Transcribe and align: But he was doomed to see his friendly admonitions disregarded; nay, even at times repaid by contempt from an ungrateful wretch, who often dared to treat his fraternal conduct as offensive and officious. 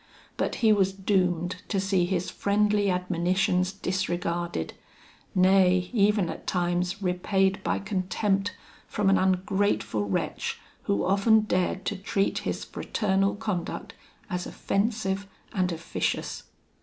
But 0.35 0.55
he 0.65 0.73
was 0.73 0.93
doomed 0.93 1.57
to 1.67 1.79
see 1.79 2.05
his 2.07 2.31
friendly 2.31 2.89
admonitions 2.89 3.71
disregarded; 3.71 4.73
nay, 5.35 5.91
even 5.93 6.27
at 6.27 6.47
times 6.47 7.03
repaid 7.03 7.63
by 7.63 7.77
contempt 7.77 8.51
from 8.87 9.11
an 9.11 9.19
ungrateful 9.19 10.05
wretch, 10.05 10.59
who 10.85 11.05
often 11.05 11.41
dared 11.41 11.85
to 11.85 11.95
treat 11.95 12.39
his 12.39 12.65
fraternal 12.65 13.35
conduct 13.35 13.93
as 14.27 14.47
offensive 14.47 15.27
and 15.53 15.71
officious. 15.71 16.45